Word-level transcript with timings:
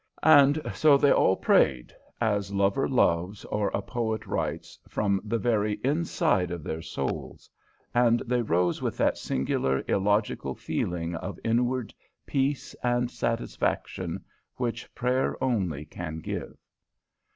And 0.23 0.59
so 0.73 0.97
they 0.97 1.11
all 1.11 1.35
prayed, 1.35 1.93
as 2.19 2.51
lover 2.51 2.89
loves, 2.89 3.45
or 3.45 3.67
a 3.71 3.83
poet 3.83 4.25
writes, 4.25 4.79
from 4.87 5.21
the 5.23 5.37
very 5.37 5.73
inside 5.83 6.49
of 6.49 6.63
their 6.63 6.81
souls, 6.81 7.51
and 7.93 8.19
they 8.25 8.41
rose 8.41 8.81
with 8.81 8.97
that 8.97 9.15
singular, 9.19 9.83
illogical 9.87 10.55
feeling 10.55 11.13
of 11.13 11.37
inward 11.43 11.93
peace 12.25 12.73
and 12.81 13.11
satisfaction 13.11 14.25
which 14.55 14.91
prayer 14.95 15.37
only 15.39 15.85
can 15.85 16.17
give. 16.17 16.57